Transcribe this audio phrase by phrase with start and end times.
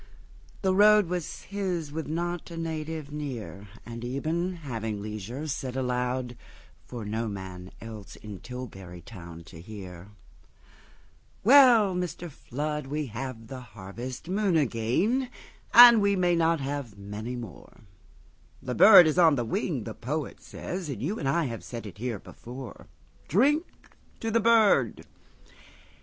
[0.63, 6.35] The road was his with not a native near; And Eben, having leisure, said aloud,
[6.83, 12.31] For no man else in Tilbury Town to hear:"Well, Mr.
[12.31, 15.29] Flood, we have the harvest moonAgain,
[15.71, 17.81] and we may not have many more;
[18.59, 21.85] The bird is on the wing, the poet says, And you and I have said
[21.85, 22.87] it here before.
[23.27, 23.67] Drink
[24.19, 25.05] to the bird."